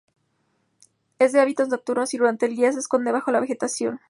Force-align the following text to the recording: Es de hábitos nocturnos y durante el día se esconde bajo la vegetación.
Es 1.19 1.31
de 1.31 1.41
hábitos 1.41 1.67
nocturnos 1.69 2.11
y 2.15 2.17
durante 2.17 2.47
el 2.47 2.55
día 2.55 2.71
se 2.71 2.79
esconde 2.79 3.11
bajo 3.11 3.29
la 3.31 3.39
vegetación. 3.39 3.99